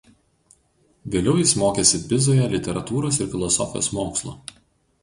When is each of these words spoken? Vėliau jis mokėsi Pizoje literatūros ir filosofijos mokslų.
Vėliau 1.15 1.35
jis 1.41 1.53
mokėsi 1.65 2.01
Pizoje 2.09 2.49
literatūros 2.55 3.21
ir 3.25 3.31
filosofijos 3.37 3.93
mokslų. 4.01 4.37